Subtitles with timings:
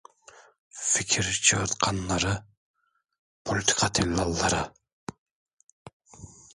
[0.91, 2.33] Fikir çığırtkanları,
[3.45, 4.73] politika tellalları…